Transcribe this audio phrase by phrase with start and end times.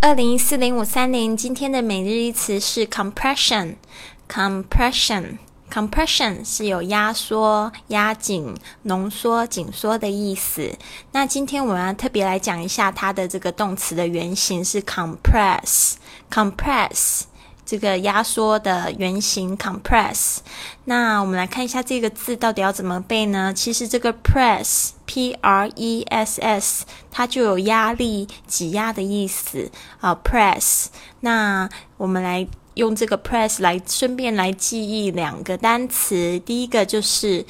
[0.00, 3.74] 二零四零五三零，今天的每日一词是 compression。
[4.28, 10.78] compression，compression 是有压缩、压紧、浓缩、紧缩的意思。
[11.10, 17.22] 那今天我们要特别来讲一下它的这个动词的原型是 compress，compress。
[17.68, 20.38] 这个压缩的原型 compress，
[20.86, 23.52] 那我们来看一下这个字到底要怎么背呢？
[23.52, 30.18] 其实这个 press p r e s s 它就有压力、挤压的意思啊。
[30.24, 30.86] press，
[31.20, 31.68] 那
[31.98, 37.44] 我们来用这个 press 来顺便来记忆两个单词，第一个就是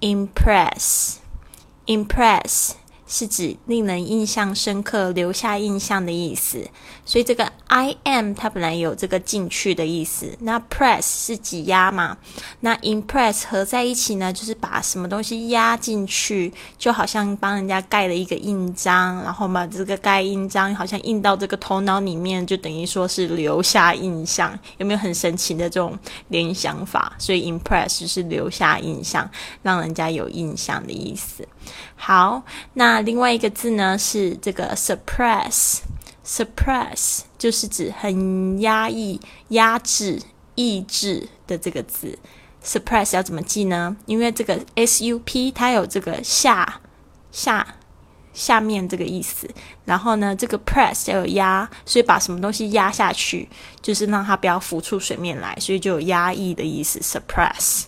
[0.00, 2.72] impress，impress。
[3.12, 6.66] 是指令人印象深刻、留下印象的意思，
[7.04, 10.34] 所以这个 I am 它本来有这个进去的意思。
[10.40, 12.16] 那 press 是挤压嘛？
[12.60, 24.58] 那 impress 合在一起呢，就是把什么东西压进去，就好像帮人家盖了一个印章，然后把这个盖印章好像印到这个头脑里面，就等于说是留下印象。
[24.78, 27.12] 有没有很神奇的这种联想法？
[27.18, 31.46] 所以 impress 就是留下印象，让人家有印象的意思。
[31.94, 40.22] 好，那另外一个字呢是这个 suppress，suppress 就是指很压抑、压制、
[40.54, 42.18] 抑制的这个字。
[42.64, 43.96] suppress 要怎么记呢？
[44.06, 46.80] 因为这个 sup 它有这个下、
[47.32, 47.74] 下、
[48.32, 49.50] 下面这个意思，
[49.84, 53.48] 然后呢，这个 press 要有压，所以把什么东西压下去，
[53.80, 57.00] 就是让它不要浮出水面来，所以就有压抑的意思。
[57.00, 57.86] suppress。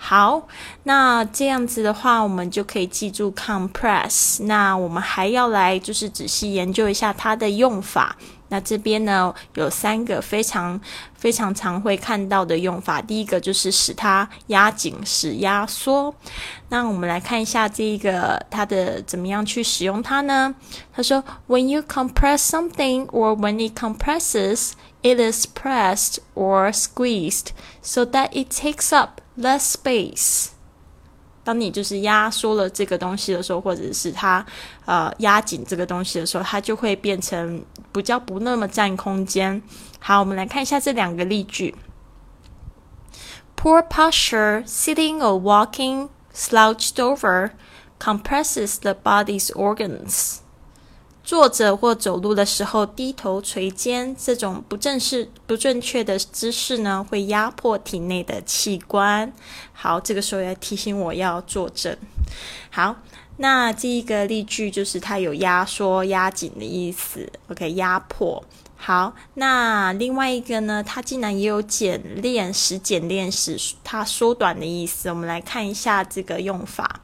[0.00, 0.46] 好，
[0.84, 4.42] 那这样子的话，我们就可以记住 compress。
[4.44, 8.16] 那我们还要来就是仔细研究一下它的用法。
[8.50, 10.80] 那这边呢有三个非常
[11.14, 13.02] 非常常会看到的用法。
[13.02, 16.14] 第一个就是使它压紧，使压缩。
[16.70, 20.54] 那我们来看一下这个它的怎么样去使用它呢？
[20.94, 27.48] 他说，When you compress something or when it compresses, it is pressed or squeezed
[27.82, 30.49] so that it takes up less space。
[31.43, 34.45] 当你就是压缩了这个东西的时候，或者是它
[34.85, 39.61] 呃压紧这个东西的时候，它就会变成比较不那么占空间。
[39.99, 41.75] 好，我们来看一下这两个例句：
[43.57, 47.51] Poor posture, sitting or walking slouched over,
[47.99, 50.37] compresses the body's organs.
[51.28, 59.30] 坐着或走路的时候低头垂肩，这种不正式、不正确的姿势呢，会压迫体内的器官。
[59.74, 61.94] 好，这个时候要提醒我要坐正。
[62.70, 62.96] 好，
[63.36, 67.30] 那这一个例句就是它有压缩、压紧的意思。
[67.50, 68.42] OK，压迫。
[68.76, 75.10] 好，那另外一个呢，它竟然也有简练、使简练、使它缩短的意思。
[75.10, 77.02] 我们来看一下这个用法。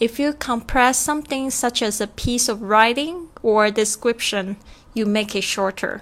[0.00, 4.56] If you compress something such as a piece of writing or description,
[4.94, 6.00] you make it shorter.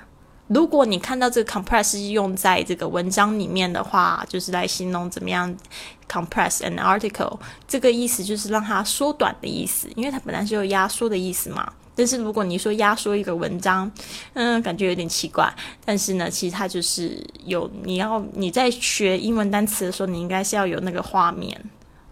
[0.48, 5.54] 如果你看到这个 compress 是用在这个文章里面的话，就是来形容怎么样
[6.08, 11.70] compress an article，这个意思就是让它缩短的意思，因为它本来是有压缩的意思嘛。
[11.94, 13.90] 但是如果你说压缩一个文章，
[14.32, 15.52] 嗯，感觉有点奇怪。
[15.84, 21.60] 但是呢，其实它就是有你要你在学英文单词的时候，你应该是要有那个画面。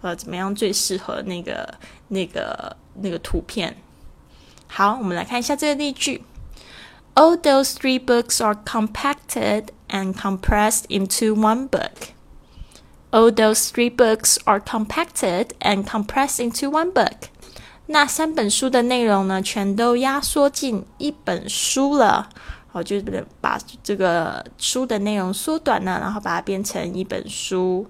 [0.01, 1.73] 呃，怎么样最适合那个、
[2.09, 3.75] 那个、那个图片？
[4.67, 6.23] 好，我们来看一下这个例句
[7.15, 12.09] ：All those three books are compacted and compressed into one book.
[13.09, 17.29] All those three books are compacted and compressed into one book.
[17.87, 22.29] 那三本书的内容呢，全都压缩进一本书了。
[22.67, 27.87] 好，就是把这个书的内容缩短了，然后把它变成一本书。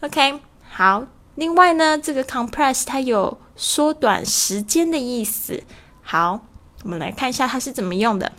[0.00, 1.04] OK，好。
[1.34, 5.64] 另外呢，这个 compress 它有缩短时间的意思。
[6.06, 6.44] 好，
[6.82, 8.30] 我们来看一下它是怎么用的。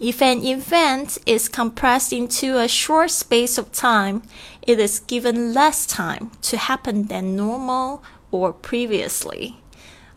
[0.00, 4.22] If an event is compressed into a short space of time,
[4.62, 9.52] it is given less time to happen than normal or previously.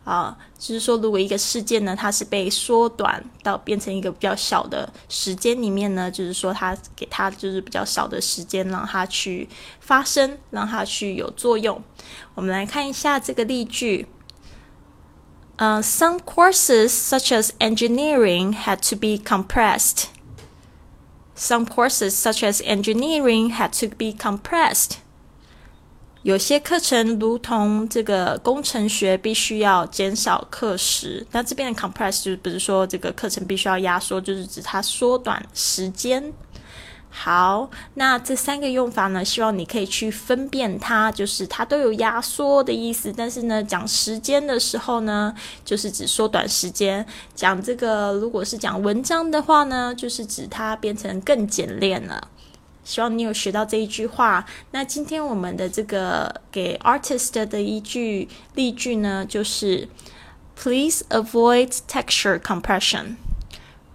[0.04, 9.46] 啊，就是说，如果一个事件呢，它是被缩短到变成一个比较小的时间里面呢，就是说，它给它就是比较少的时间，让它去
[9.80, 11.80] 发生，让它去有作用。
[12.34, 14.08] 我们来看一下这个例句。
[15.57, 20.05] 呃，Some courses such as engineering had to be compressed.
[21.37, 24.97] Some courses such as engineering had to be compressed.
[26.23, 31.27] 有些课程如同这个工程学，必须要减少课时。
[31.31, 36.33] 那这边的 compress 就是不是说这个课程必须要压缩，就是指它缩短时间。
[37.10, 43.12] 好，那这三个用法呢，希望你可以去分辨它，就是它都有压缩的意思。
[43.16, 45.34] 但是呢，讲时间的时候呢，
[45.64, 52.28] 就是指缩短时间；讲这个如果是讲文章的话呢，就是指它变成更简练了。
[52.84, 54.46] 希望你有学到这一句话。
[54.70, 59.88] 那今天我们的这个给 artist 的一句例句呢，就是
[60.56, 63.16] Please avoid texture compression.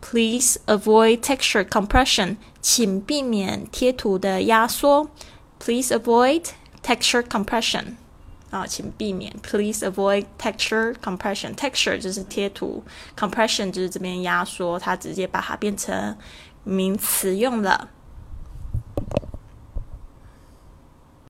[0.03, 2.35] Please avoid texture compression.
[2.61, 5.09] 请避免贴图的压缩。
[5.59, 6.47] Please avoid
[6.83, 7.95] texture compression.
[8.50, 9.33] 啊，请避免。
[9.41, 11.55] Please avoid texture compression.
[11.55, 12.83] Texture 就是贴图
[13.17, 16.17] ，compression 就是这边压缩，它直接把它变成
[16.65, 17.89] 名词用了。